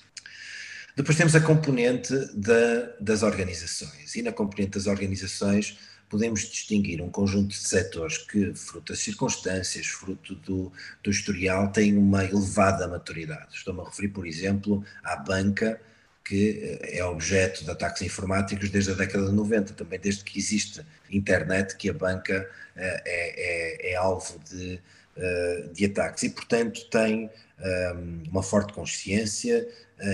[0.95, 5.77] Depois temos a componente da, das organizações, e na componente das organizações
[6.09, 10.71] podemos distinguir um conjunto de setores que, fruto das circunstâncias, fruto do,
[11.03, 13.55] do historial, têm uma elevada maturidade.
[13.55, 15.79] Estou-me a referir, por exemplo, à banca,
[16.23, 20.39] que eh, é objeto de ataques informáticos desde a década de 90, também desde que
[20.39, 24.81] existe internet, que a banca é, é, é alvo de,
[25.15, 27.29] eh, de ataques e, portanto, tem
[28.29, 29.65] uma forte consciência,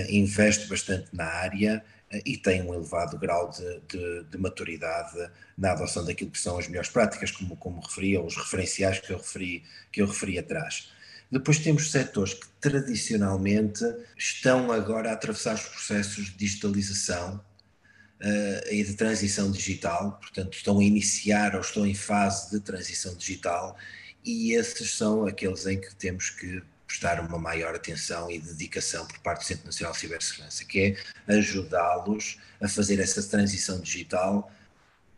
[0.08, 1.84] investe bastante na área
[2.24, 6.68] e tem um elevado grau de, de, de, maturidade na adoção daquilo que são as
[6.68, 10.90] melhores práticas, como, como referia, os referenciais que eu referi, que eu referi atrás.
[11.30, 13.84] Depois temos setores que tradicionalmente
[14.18, 17.42] estão agora a atravessar os processos de digitalização
[18.20, 23.16] uh, e de transição digital, portanto estão a iniciar ou estão em fase de transição
[23.16, 23.76] digital
[24.22, 29.18] e esses são aqueles em que temos que prestar uma maior atenção e dedicação por
[29.20, 34.52] parte do Centro Nacional de Cibersegurança, que é ajudá-los a fazer essa transição digital,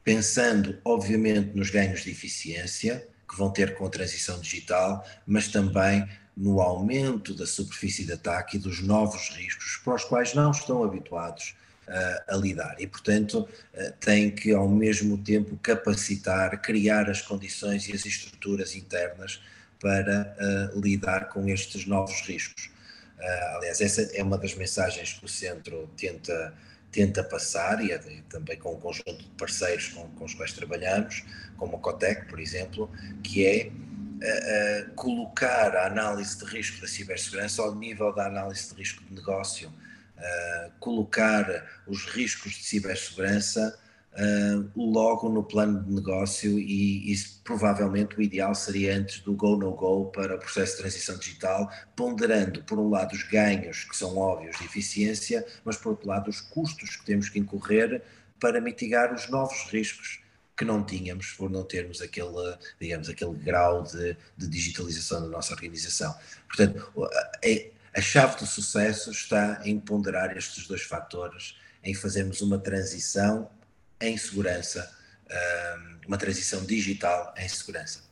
[0.04, 6.08] pensando, obviamente, nos ganhos de eficiência que vão ter com a transição digital, mas também
[6.36, 10.84] no aumento da superfície de ataque e dos novos riscos para os quais não estão
[10.84, 11.56] habituados
[11.88, 12.76] uh, a lidar.
[12.78, 18.76] E, portanto, uh, tem que, ao mesmo tempo, capacitar, criar as condições e as estruturas
[18.76, 19.40] internas
[19.80, 20.36] para
[20.74, 22.70] uh, lidar com estes novos riscos.
[23.56, 26.54] aliás, essa é uma das mensagens que o Centro tenta
[26.94, 31.24] tenta passar, e, é também com um conjunto de parceiros com, com, os quais trabalhamos,
[31.56, 32.88] como a Cotec, por exemplo,
[33.20, 38.70] que é uh, uh, colocar a análise de risco da cibersegurança ao nível da análise
[38.70, 43.76] de risco de negócio, uh, colocar os riscos de cibersegurança
[44.14, 49.72] uh, logo no plano de negócio e provavelmente o ideal seria antes do go no
[49.72, 54.16] go para o processo de transição digital, ponderando por um lado os ganhos que são
[54.16, 58.02] óbvios de eficiência, mas por outro lado os custos que temos que incorrer
[58.40, 60.20] para mitigar os novos riscos
[60.56, 65.52] que não tínhamos por não termos aquele, digamos, aquele grau de, de digitalização da nossa
[65.52, 66.14] organização.
[66.46, 72.58] Portanto, a, a chave do sucesso está em ponderar estes dois fatores, em fazermos uma
[72.58, 73.50] transição
[74.08, 74.90] em segurança,
[76.06, 78.04] uma transição digital em segurança.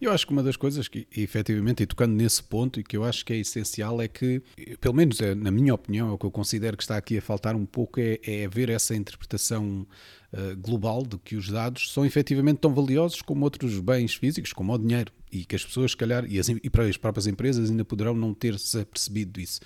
[0.00, 3.04] Eu acho que uma das coisas que, efetivamente, e tocando nesse ponto, e que eu
[3.04, 4.42] acho que é essencial, é que,
[4.80, 7.22] pelo menos é, na minha opinião, é o que eu considero que está aqui a
[7.22, 9.86] faltar um pouco, é, é ver essa interpretação
[10.32, 14.72] uh, global de que os dados são efetivamente tão valiosos como outros bens físicos, como
[14.72, 17.70] o dinheiro, e que as pessoas, se calhar, e, as, e para as próprias empresas
[17.70, 19.60] ainda poderão não ter-se apercebido disso.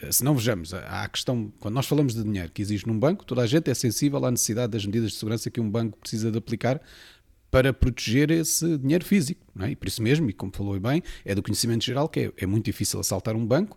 [0.00, 2.98] Eh, se não vejamos, há a questão, quando nós falamos de dinheiro que existe num
[2.98, 5.98] banco, toda a gente é sensível à necessidade das medidas de segurança que um banco
[5.98, 6.80] precisa de aplicar
[7.50, 9.44] para proteger esse dinheiro físico.
[9.60, 9.70] É?
[9.70, 12.46] E por isso mesmo, e como falou bem, é do conhecimento geral que é, é
[12.46, 13.76] muito difícil assaltar um banco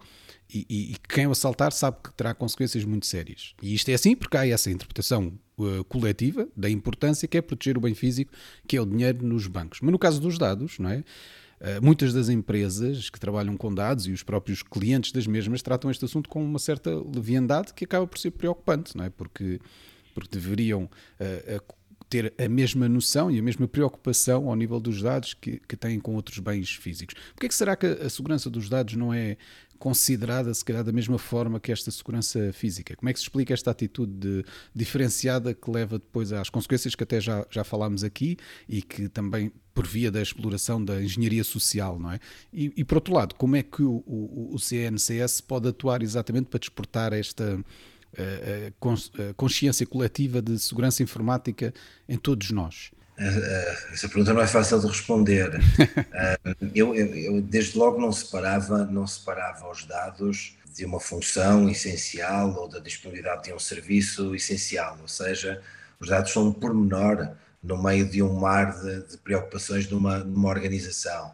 [0.53, 3.55] e, e, e, quem o assaltar sabe que terá consequências muito sérias.
[3.61, 7.77] E isto é assim porque há essa interpretação uh, coletiva da importância que é proteger
[7.77, 8.31] o bem físico,
[8.67, 9.79] que é o dinheiro nos bancos.
[9.81, 11.03] Mas no caso dos dados, não é?
[11.63, 15.89] Eh, muitas das empresas que trabalham com dados e os próprios clientes das mesmas tratam
[15.89, 19.09] este assunto com uma certa leviandade que acaba por ser preocupante, não é?
[19.09, 19.61] Porque,
[20.13, 21.73] porque deveriam uh,
[22.09, 26.01] ter a mesma noção e a mesma preocupação ao nível dos dados que, que têm
[26.01, 27.15] com outros bens físicos.
[27.31, 29.37] Porquê é que será que a segurança dos dados não é
[29.83, 32.95] considerada, se calhar, da mesma forma que esta segurança física?
[32.95, 37.03] Como é que se explica esta atitude de, diferenciada que leva depois às consequências que
[37.03, 41.99] até já, já falámos aqui e que também por via da exploração da engenharia social,
[41.99, 42.19] não é?
[42.53, 46.45] E, e por outro lado, como é que o, o, o CNCS pode atuar exatamente
[46.45, 51.73] para desportar esta uh, uh, consciência coletiva de segurança informática
[52.07, 52.91] em todos nós?
[53.15, 55.51] Essa pergunta não é fácil de responder.
[56.73, 62.53] eu, eu, eu, desde logo não separava, não separava os dados de uma função essencial
[62.55, 65.61] ou da disponibilidade de um serviço essencial, ou seja,
[65.99, 70.49] os dados são um pormenor no meio de um mar de, de preocupações numa, numa
[70.49, 71.33] organização.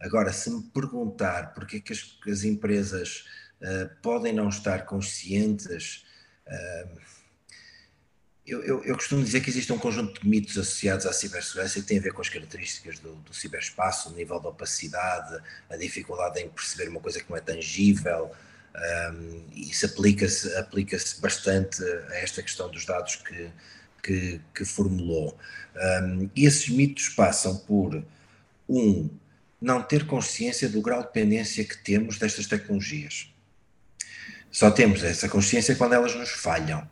[0.00, 3.24] Agora, se me perguntar porque é que as, as empresas
[3.60, 6.04] uh, podem não estar conscientes
[6.46, 7.00] uh,
[8.46, 11.86] eu, eu, eu, costumo dizer que existe um conjunto de mitos associados à cibersegurança que
[11.86, 16.40] tem a ver com as características do, do ciberespaço, o nível de opacidade, a dificuldade
[16.40, 18.32] em perceber uma coisa que não é tangível,
[18.74, 23.50] um, e isso aplica-se aplica bastante a esta questão dos dados que,
[24.02, 25.38] que, que formulou.
[25.76, 28.04] Um, e esses mitos passam por,
[28.68, 29.08] um,
[29.60, 33.32] não ter consciência do grau de dependência que temos destas tecnologias.
[34.50, 36.90] Só temos essa consciência quando elas nos falham.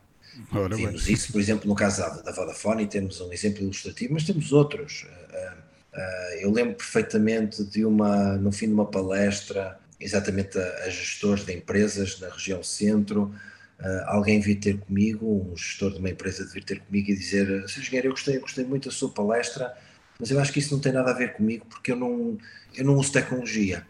[0.52, 0.94] Ora, bem.
[0.94, 5.06] isso, por exemplo, no caso da, Vodafone, e temos um exemplo ilustrativo, mas temos outros.
[5.32, 10.88] Uh, uh, eu lembro perfeitamente de uma, no fim de uma palestra, exatamente a, a
[10.88, 13.34] gestores de empresas na região centro,
[13.80, 17.46] uh, alguém vir ter comigo, um gestor de uma empresa vir ter comigo e dizer,
[17.68, 17.80] Sr.
[17.80, 19.74] Engenheiro, eu gostei, eu gostei muito da sua palestra,
[20.18, 22.38] mas eu acho que isso não tem nada a ver comigo porque eu não,
[22.74, 23.86] eu não uso tecnologia.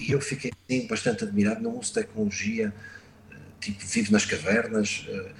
[0.00, 2.72] e eu fiquei assim, bastante admirado, não uso tecnologia,
[3.60, 5.32] tipo, vivo nas cavernas, eh,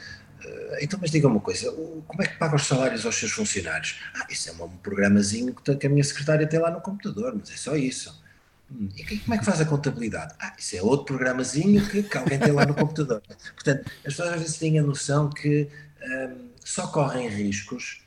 [0.80, 4.00] então, mas diga uma coisa, como é que paga os salários aos seus funcionários?
[4.14, 7.56] Ah, isso é um programazinho que a minha secretária tem lá no computador, mas é
[7.56, 8.22] só isso.
[8.70, 10.34] Hum, e como é que faz a contabilidade?
[10.38, 13.22] Ah, isso é outro programazinho que, alguém tem lá no computador.
[13.54, 15.68] Portanto, as pessoas às vezes têm a noção que
[16.02, 18.02] um, só correm riscos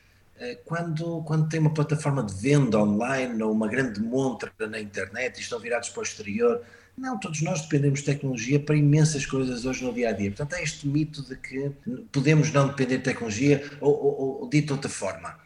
[0.66, 5.42] quando, quando tem uma plataforma de venda online ou uma grande montra na internet e
[5.42, 6.62] estão virados para o exterior
[6.98, 10.30] não, todos nós dependemos de tecnologia para imensas coisas hoje no dia a dia.
[10.30, 11.72] Portanto, há este mito de que
[12.12, 15.40] podemos não depender de tecnologia, ou, ou, ou dito de outra forma,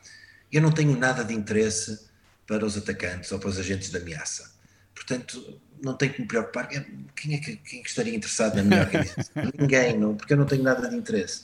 [0.52, 2.08] eu não tenho nada de interesse
[2.48, 4.54] para os atacantes ou para os agentes de ameaça.
[4.94, 6.68] portanto, não tenho que me preocupar.
[6.68, 9.44] Quem é que, quem é que estaria interessado na minha organização?
[9.60, 11.44] Ninguém, não, porque eu não tenho nada de interesse.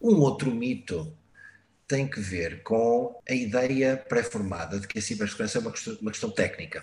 [0.00, 1.12] Um outro mito
[1.92, 6.10] tem que ver com a ideia pré-formada de que a cibersegurança é uma questão, uma
[6.10, 6.82] questão técnica.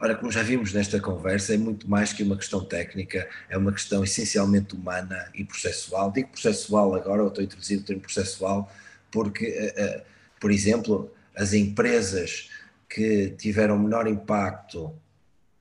[0.00, 3.70] Ora, como já vimos nesta conversa, é muito mais que uma questão técnica, é uma
[3.70, 6.10] questão essencialmente humana e processual.
[6.10, 8.72] Digo processual agora, eu estou a introduzir o termo processual,
[9.10, 10.04] porque, eh, eh,
[10.40, 12.48] por exemplo, as empresas
[12.88, 14.94] que tiveram menor impacto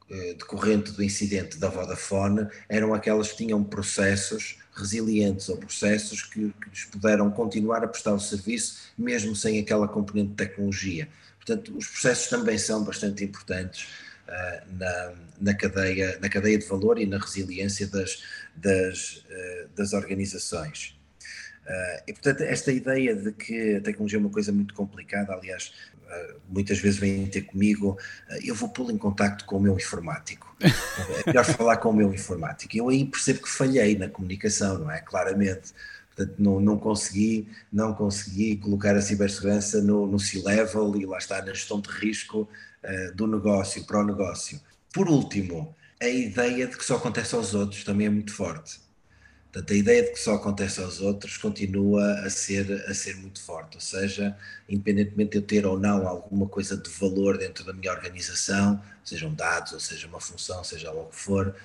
[0.09, 6.69] decorrente do incidente da Vodafone eram aquelas que tinham processos resilientes ou processos que, que
[6.69, 11.09] lhes puderam continuar a prestar o serviço mesmo sem aquela componente de tecnologia.
[11.37, 13.87] Portanto, os processos também são bastante importantes
[14.27, 18.21] uh, na, na, cadeia, na cadeia de valor e na resiliência das,
[18.55, 20.97] das, uh, das organizações.
[21.65, 25.73] Uh, e, portanto, esta ideia de que a tecnologia é uma coisa muito complicada, aliás,
[26.47, 27.97] muitas vezes vêm ter comigo,
[28.29, 30.55] uh, eu vou pô-lo em contacto com o meu informático.
[30.61, 32.75] é melhor falar com o meu informático.
[32.75, 34.99] Eu aí percebo que falhei na comunicação, não é?
[35.01, 35.73] Claramente.
[36.15, 41.39] Portanto, não, não consegui, não consegui colocar a cibersegurança no, no C-level e lá está
[41.41, 42.49] na gestão de risco
[43.15, 44.59] do negócio, para o negócio.
[44.93, 48.79] Por último, a ideia de que só acontece aos outros também é muito forte
[49.57, 53.41] Portanto, a ideia de que só acontece aos outros continua a ser, a ser muito
[53.41, 54.37] forte, ou seja,
[54.69, 59.33] independentemente de eu ter ou não alguma coisa de valor dentro da minha organização, sejam
[59.33, 61.55] dados, ou seja uma função, seja lá o que for,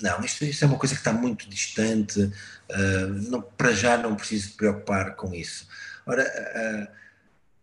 [0.00, 4.16] não, isto, isto é uma coisa que está muito distante, uh, não, para já não
[4.16, 5.68] preciso preocupar com isso.
[6.06, 7.00] Ora, uh,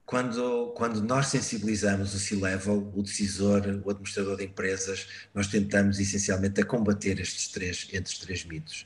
[0.06, 6.62] quando, quando nós sensibilizamos o C-Level, o decisor, o administrador de empresas, nós tentamos essencialmente
[6.62, 8.86] a combater estes três, estes três mitos.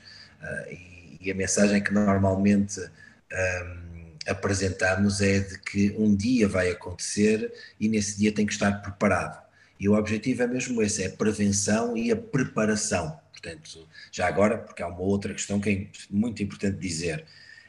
[0.70, 7.52] E, e, a mensagem que normalmente um, apresentamos é de que um dia vai acontecer
[7.78, 9.42] e nesse dia tem que estar preparado.
[9.78, 13.18] E o objetivo é mesmo esse, é a prevenção e a preparação.
[13.32, 17.24] Portanto, já agora, porque há uma outra questão que é muito importante dizer,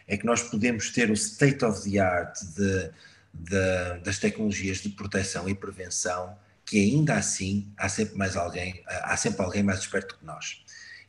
[0.07, 2.91] é que nós podemos ter o state of the art de,
[3.33, 9.17] de, das tecnologias de proteção e prevenção, que ainda assim há sempre mais alguém, há
[9.17, 10.63] sempre alguém mais esperto que nós.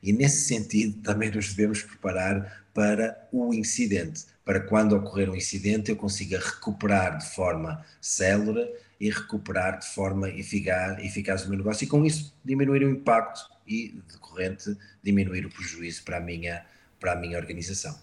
[0.05, 5.91] E nesse sentido também nos devemos preparar para o incidente, para quando ocorrer um incidente
[5.91, 11.85] eu consiga recuperar de forma célere e recuperar de forma eficaz, eficaz o meu negócio
[11.85, 16.67] e com isso diminuir o impacto e decorrente diminuir o prejuízo para a minha,
[17.01, 17.99] para a minha organização.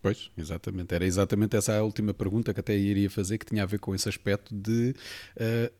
[0.00, 0.94] Pois, exatamente.
[0.94, 3.92] Era exatamente essa a última pergunta que até iria fazer, que tinha a ver com
[3.94, 4.94] esse aspecto de
[5.36, 5.72] uh,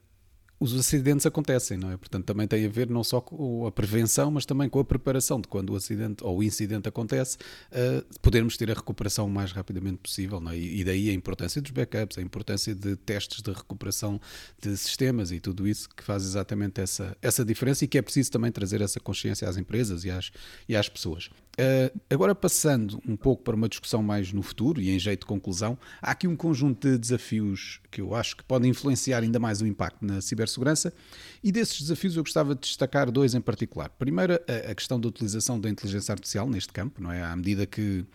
[0.61, 1.96] os acidentes acontecem, não é?
[1.96, 5.40] Portanto, também tem a ver não só com a prevenção, mas também com a preparação
[5.40, 7.38] de quando o acidente ou o incidente acontece,
[7.73, 10.59] uh, podermos ter a recuperação o mais rapidamente possível, não é?
[10.59, 14.20] E, daí a importância dos backups, a importância de testes de recuperação
[14.61, 18.31] de sistemas e tudo isso que faz exatamente essa, essa diferença e que é preciso
[18.31, 20.31] também trazer essa consciência às empresas e às,
[20.68, 21.31] e às pessoas.
[21.61, 25.27] Uh, agora, passando um pouco para uma discussão mais no futuro e em jeito de
[25.27, 29.61] conclusão, há aqui um conjunto de desafios que eu acho que podem influenciar ainda mais
[29.61, 30.90] o impacto na cibersegurança
[31.44, 33.90] e desses desafios eu gostava de destacar dois em particular.
[33.90, 37.23] Primeiro, a, a questão da utilização da inteligência artificial neste campo, não é?
[37.23, 38.07] À medida que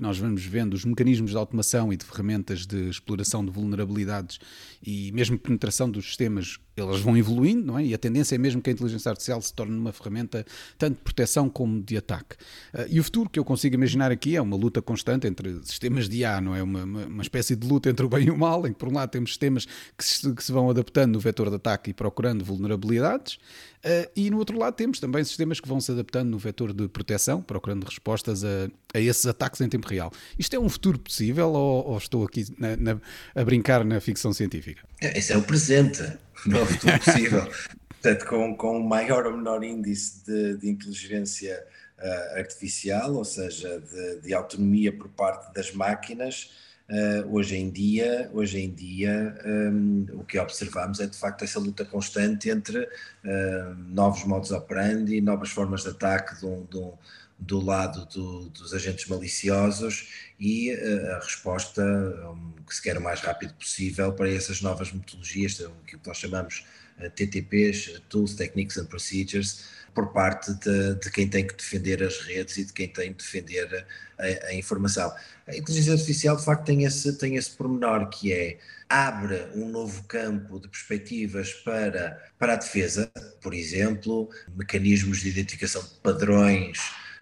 [0.00, 4.40] nós vamos vendo os mecanismos de automação e de ferramentas de exploração de vulnerabilidades
[4.82, 7.84] e mesmo penetração dos sistemas, elas vão evoluindo, não é?
[7.84, 10.44] E a tendência é mesmo que a inteligência artificial se torne uma ferramenta
[10.76, 12.36] tanto de proteção como de ataque.
[12.74, 16.08] Uh, e o futuro que eu consigo imaginar aqui é uma luta constante entre sistemas
[16.08, 16.62] de IA, não é?
[16.62, 18.88] Uma, uma, uma espécie de luta entre o bem e o mal, em que por
[18.88, 21.94] um lado temos sistemas que se, que se vão adaptando no vetor de ataque e
[21.94, 23.38] procurando vulnerabilidades,
[23.78, 26.88] Uh, e no outro lado temos também sistemas que vão se adaptando no vetor de
[26.88, 30.12] proteção, procurando respostas a, a esses ataques em tempo real.
[30.36, 33.00] Isto é um futuro possível ou, ou estou aqui na, na,
[33.36, 34.82] a brincar na ficção científica?
[35.00, 36.02] É, esse é o presente,
[36.46, 37.50] não é o futuro possível.
[37.88, 41.64] Portanto, com, com maior ou menor índice de, de inteligência
[41.98, 46.50] uh, artificial, ou seja, de, de autonomia por parte das máquinas,
[46.90, 51.60] Uh, hoje em dia, hoje em dia um, o que observamos é de facto essa
[51.60, 56.94] luta constante entre uh, novos modos operandi novas formas de ataque do, do,
[57.38, 61.82] do lado do, dos agentes maliciosos e uh, a resposta
[62.66, 66.64] que se quer o mais rápido possível para essas novas metodologias, o que nós chamamos
[67.14, 72.56] TTPs, Tools, Techniques and Procedures, por parte de, de, quem tem que defender as redes
[72.56, 73.86] e de quem tem que defender
[74.18, 75.12] a, a, informação.
[75.46, 78.58] A inteligência artificial, de facto, tem esse, tem esse pormenor que é
[78.88, 83.10] abre um novo campo de perspectivas para, para a defesa,
[83.40, 86.78] por exemplo, mecanismos de identificação de padrões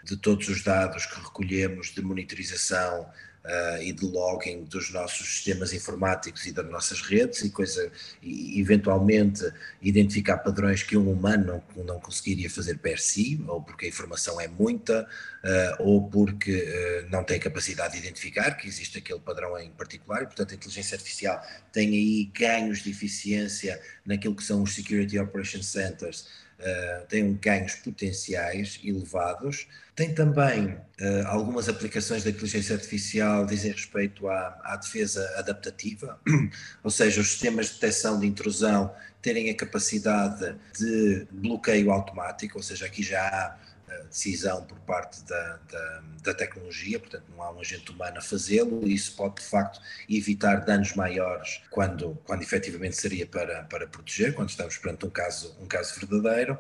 [0.07, 3.03] de todos os dados que recolhemos de monitorização
[3.47, 7.91] uh, e de logging dos nossos sistemas informáticos e das nossas redes e coisa
[8.23, 9.43] e eventualmente
[9.83, 14.41] identificar padrões que um humano não, não conseguiria fazer per si, ou porque a informação
[14.41, 19.59] é muita, uh, ou porque uh, não tem capacidade de identificar que existe aquele padrão
[19.59, 24.63] em particular, e portanto a inteligência artificial tem aí ganhos de eficiência naquilo que são
[24.63, 29.67] os Security Operation Centers, uh, tem ganhos potenciais elevados.
[29.95, 36.19] Tem também uh, algumas aplicações da inteligência artificial dizem respeito à, à defesa adaptativa,
[36.83, 42.63] ou seja, os sistemas de detecção de intrusão terem a capacidade de bloqueio automático, ou
[42.63, 43.57] seja, aqui já há
[44.05, 48.87] decisão por parte da, da, da, tecnologia, portanto não há um agente humano a fazê-lo,
[48.87, 54.35] e isso pode de facto evitar danos maiores quando, quando efetivamente seria para, para proteger,
[54.35, 56.59] quando estamos perante um caso, um caso verdadeiro.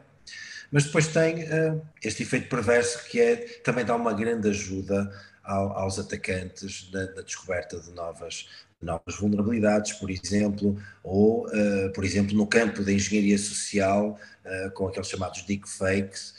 [0.70, 5.11] Mas depois tem uh, este efeito perverso que é também dá uma grande ajuda
[5.47, 8.49] ao, aos atacantes na, na, descoberta de novas,
[8.82, 14.89] novas vulnerabilidades, por exemplo, ou, uh, por exemplo, no campo da engenharia social, uh, com
[14.89, 16.34] aqueles chamados deepfakes,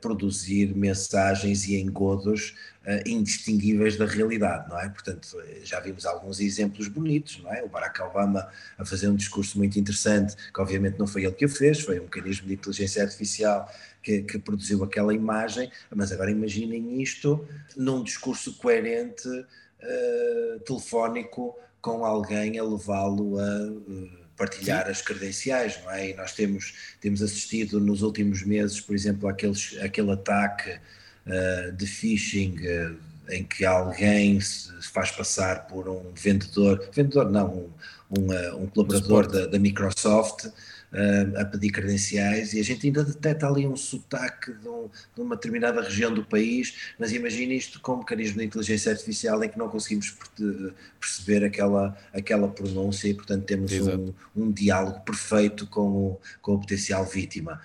[0.00, 2.54] produzir mensagens e engodos
[3.06, 4.88] indistinguíveis da realidade, não é?
[4.88, 7.62] Portanto, já vimos alguns exemplos bonitos, não é?
[7.62, 11.46] O Barack Obama a fazer um discurso muito interessante, que obviamente não foi ele que
[11.46, 13.66] o fez, foi um mecanismo de inteligência artificial
[14.02, 17.46] que, que, produziu aquela imagem, mas agora imaginem isto
[17.76, 24.90] num discurso coerente, uh, telefónico, com alguém a levá-lo a uh, partilhar Sim.
[24.90, 26.10] as credenciais, não é?
[26.10, 30.70] E nós temos, temos assistido nos últimos meses, por exemplo, àqueles, àquele ataque
[31.26, 32.96] uh, de phishing uh,
[33.30, 37.70] em que alguém se faz passar por um vendedor, vendedor não,
[38.10, 40.48] um, um, um colaborador da, da Microsoft
[40.92, 45.20] uh, a pedir credenciais e a gente ainda detecta ali um sotaque de, um, de,
[45.20, 49.48] uma determinada região do país, mas imagine isto com um mecanismo de inteligência artificial em
[49.48, 50.16] que não conseguimos
[51.00, 56.60] perceber aquela, aquela pronúncia e, portanto, temos um, um, diálogo perfeito com o, com o
[56.60, 57.60] potencial vítima.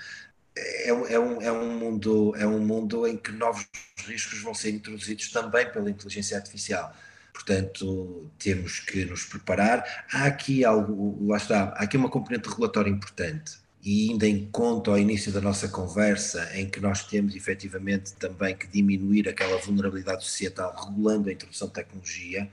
[0.55, 3.67] É, é, um, é, um mundo, é um mundo em que novos
[4.07, 6.95] riscos vão ser introduzidos também pela inteligência artificial
[7.37, 9.83] portanto temos que nos preparar.
[10.11, 14.89] Há aqui algo, lá está, há aqui uma componente regulatória importante e ainda em conta
[14.89, 20.23] ao início da nossa conversa, em que nós temos efetivamente também que diminuir aquela vulnerabilidade
[20.23, 22.49] societal regulando a introdução de tecnologia,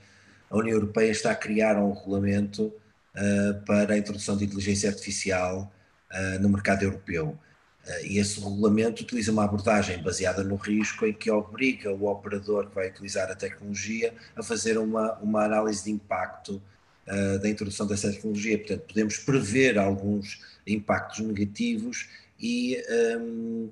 [0.50, 5.72] a União Europeia está a criar um regulamento uh, para a introdução de inteligência artificial
[6.12, 7.38] uh, no mercado europeu.
[7.86, 12.68] Eh, e esse regulamento utiliza uma abordagem baseada no risco, em que obriga o operador
[12.68, 16.62] que vai utilizar a tecnologia a fazer uma, uma análise de impacto
[17.06, 18.58] uh, da introdução dessa tecnologia.
[18.58, 22.08] Portanto, podemos prever alguns impactos negativos
[22.40, 22.82] e,
[23.18, 23.68] um,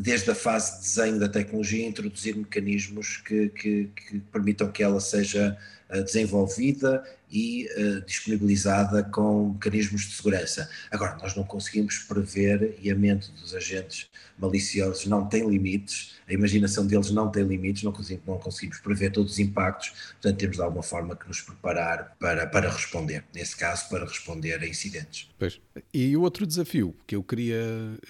[0.00, 5.00] desde a fase de desenho da tecnologia, introduzir mecanismos que, que, que permitam que ela
[5.00, 5.56] seja
[5.90, 10.68] uh, desenvolvida e uh, disponibilizada com mecanismos de segurança.
[10.90, 14.08] Agora, nós não conseguimos prever e a mente dos agentes
[14.38, 19.10] maliciosos não tem limites, a imaginação deles não tem limites, não conseguimos, não conseguimos prever
[19.10, 23.56] todos os impactos, portanto temos de alguma forma que nos preparar para, para responder, nesse
[23.56, 25.28] caso para responder a incidentes.
[25.38, 25.60] Pois.
[25.92, 27.56] E o outro desafio que eu queria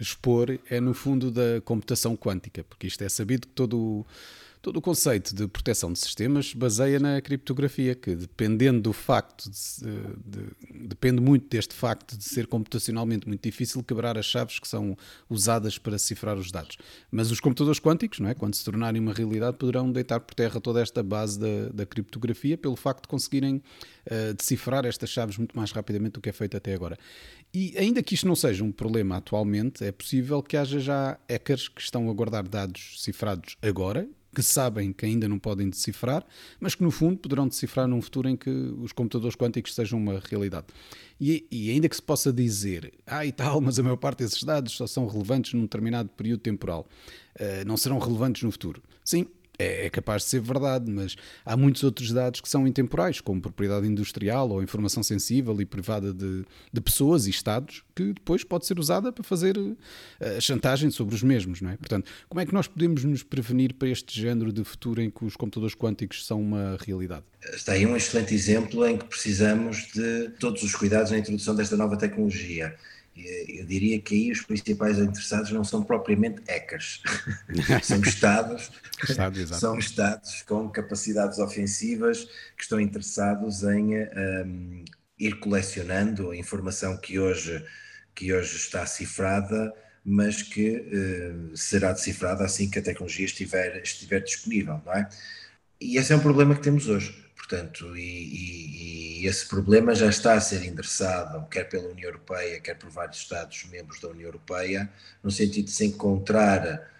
[0.01, 4.07] expor é no fundo da computação quântica, porque isto é sabido que todo o
[4.67, 9.87] Todo o conceito de proteção de sistemas baseia na criptografia, que dependendo do facto, de,
[10.27, 14.99] de, depende muito deste facto de ser computacionalmente muito difícil quebrar as chaves que são
[15.31, 16.79] usadas para cifrar os dados.
[17.13, 18.35] Mas os computadores quânticos, não é?
[18.35, 22.59] quando se tornarem uma realidade, poderão deitar por terra toda esta base da, da criptografia
[22.59, 23.63] pelo facto de conseguirem
[24.11, 26.99] uh, decifrar estas chaves muito mais rapidamente do que é feito até agora.
[27.55, 31.69] E ainda que isto não seja um problema atualmente, é possível que haja já hackers
[31.69, 36.23] que estão a guardar dados cifrados agora que sabem que ainda não podem decifrar,
[36.61, 40.21] mas que no fundo poderão decifrar num futuro em que os computadores quânticos sejam uma
[40.23, 40.67] realidade.
[41.19, 44.43] E, e, ainda que se possa dizer, ah e tal, mas a maior parte desses
[44.45, 46.87] dados só são relevantes num determinado período temporal,
[47.41, 48.83] uh, não serão relevantes no futuro.
[49.03, 49.27] Sim,
[49.59, 53.41] é, é, capaz de ser verdade, mas há muitos outros dados que são intemporais, como
[53.41, 58.67] propriedade industrial ou informação sensível e privada de, de pessoas e estados, que depois pode
[58.67, 59.77] ser usada para fazer uh,
[60.41, 61.77] chantagem sobre os mesmos, não é?
[61.77, 65.25] Portanto, como é que nós podemos nos prevenir para este género de futuro em que
[65.25, 67.25] os computadores quânticos são uma realidade?
[67.53, 71.77] Está aí um excelente exemplo em que precisamos de todos os cuidados na introdução desta
[71.77, 72.75] nova tecnologia
[73.17, 77.03] eu diria que aí os principais interessados não são propriamente hackers,
[77.83, 78.71] são Estados,
[79.03, 82.25] Estado, são Estados com capacidades ofensivas
[82.57, 84.85] que estão interessados em um,
[85.19, 87.65] ir colecionando a informação que hoje,
[88.15, 89.73] que hoje está cifrada,
[90.05, 95.09] mas que uh, será decifrada assim que a tecnologia estiver, estiver disponível, não é?
[95.81, 97.26] e esse é um problema que temos hoje.
[97.49, 102.61] Portanto, e, e, e, esse problema já está a ser endereçado, quer pela União Europeia,
[102.61, 104.91] quer por vários Estados-membros da União Europeia,
[105.23, 106.91] no sentido de se encontrar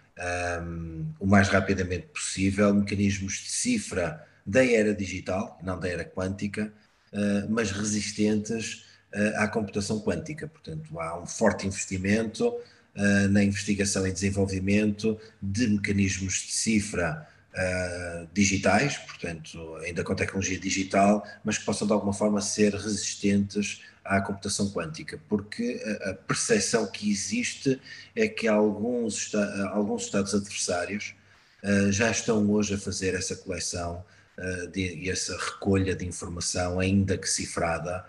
[0.63, 6.73] um, o mais rapidamente possível mecanismos de cifra da era digital, não da era quântica,
[7.13, 10.47] uh, mas resistentes uh, à computação quântica.
[10.47, 17.27] Portanto, há um forte investimento uh, na investigação e desenvolvimento de mecanismos de cifra
[17.57, 23.83] uh, digitais, portanto, ainda com tecnologia digital, mas que possam de alguma forma ser resistentes
[24.05, 27.81] à computação quântica, porque a, percepção que existe
[28.15, 29.35] é que alguns,
[29.73, 31.15] alguns Estados adversários
[31.65, 34.05] uh, já estão hoje a fazer essa coleção
[34.39, 38.05] uh, e essa recolha de informação, ainda que cifrada,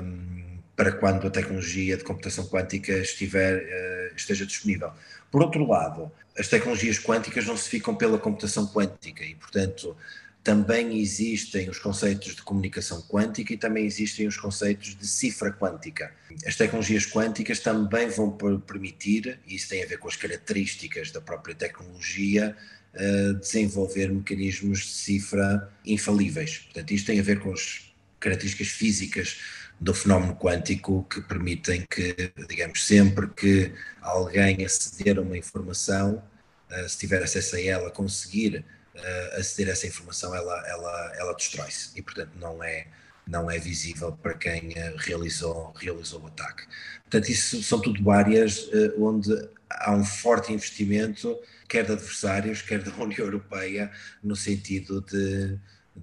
[0.00, 4.92] um, para quando a tecnologia de computação quântica estiver, uh, esteja disponível.
[5.30, 9.96] Por outro lado, as tecnologias quânticas não se ficam pela computação quântica e, portanto,
[10.42, 16.12] também existem os conceitos de comunicação quântica e também existem os conceitos de cifra quântica.
[16.46, 18.30] As tecnologias quânticas também vão
[18.66, 22.56] permitir, e isso tem a ver com as características da própria tecnologia,
[22.94, 26.58] uh, desenvolver mecanismos de cifra infalíveis.
[26.58, 29.38] Portanto, isto tem a ver com as características físicas
[29.80, 36.22] do fenómeno quântico que permitem que, digamos, sempre que alguém aceder a uma informação,
[36.70, 38.64] uh, se tiver acesso a ela, conseguir
[38.94, 42.88] uh, aceder a essa informação, ela, ela, ela destrói-se e, portanto, não é,
[43.26, 46.64] não é visível para quem uh, realizou, realizou o ataque.
[47.02, 48.68] Portanto, isso são tudo áreas
[48.98, 49.32] onde
[49.70, 53.90] há um forte investimento, quer de adversários, quer da União Europeia,
[54.22, 55.58] no sentido de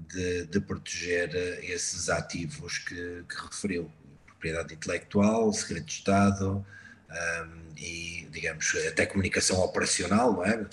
[0.10, 3.92] de, de proteger eh, esses ativos que, que, referiu,
[4.26, 6.66] propriedade intelectual, segredo de Estado
[7.10, 10.68] um, e, digamos, até comunicação operacional, não é?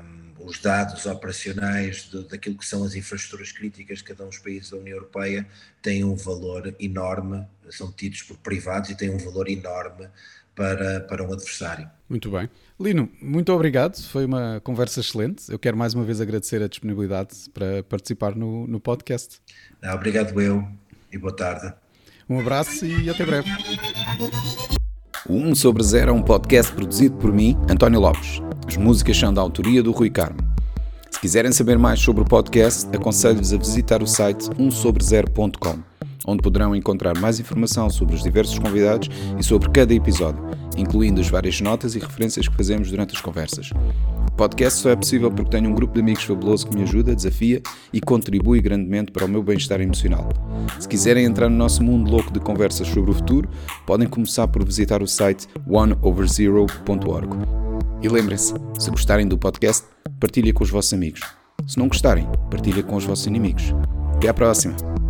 [0.00, 4.38] Um, os dados operacionais de, daquilo que são as infraestruturas críticas de cada um dos
[4.38, 5.46] países da União Europeia
[5.82, 10.08] têm um valor enorme, são tidos por privados e têm um valor enorme
[10.56, 11.88] para, para um adversário.
[12.08, 12.48] Muito bem.
[12.80, 14.02] Lino, muito obrigado.
[14.02, 15.44] Foi uma conversa excelente.
[15.52, 19.40] Eu quero mais uma vez agradecer a disponibilidade para participar no, no podcast.
[19.82, 20.66] Ah, obrigado, eu,
[21.12, 21.72] e boa tarde.
[22.28, 23.48] Um abraço e até breve.
[25.28, 28.40] O 1 sobre 0 é um podcast produzido por mim, António Lopes.
[28.66, 30.38] As músicas são da autoria do Rui Carmo.
[31.10, 35.96] Se quiserem saber mais sobre o podcast, aconselho-vos a visitar o site 1sobre0.com
[36.26, 39.08] onde poderão encontrar mais informação sobre os diversos convidados
[39.38, 40.42] e sobre cada episódio,
[40.76, 43.70] incluindo as várias notas e referências que fazemos durante as conversas.
[44.28, 47.14] O podcast só é possível porque tenho um grupo de amigos fabuloso que me ajuda,
[47.14, 47.62] desafia
[47.92, 50.28] e contribui grandemente para o meu bem-estar emocional.
[50.78, 53.48] Se quiserem entrar no nosso mundo louco de conversas sobre o futuro,
[53.86, 57.28] podem começar por visitar o site oneoverzero.org.
[58.02, 59.86] E lembrem-se, se gostarem do podcast,
[60.20, 61.20] partilhem com os vossos amigos.
[61.66, 63.74] Se não gostarem, partilhem com os vossos inimigos.
[64.16, 65.05] Até à próxima!